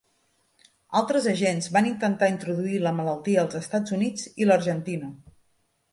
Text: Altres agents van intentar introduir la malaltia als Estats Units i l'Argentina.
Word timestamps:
Altres 1.01 1.27
agents 1.33 1.67
van 1.75 1.89
intentar 1.91 2.31
introduir 2.33 2.81
la 2.87 2.95
malaltia 3.01 3.45
als 3.45 3.61
Estats 3.61 3.97
Units 4.01 4.29
i 4.45 4.49
l'Argentina. 4.49 5.13